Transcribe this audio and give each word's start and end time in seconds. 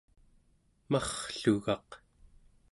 marrlugaq 0.91 1.89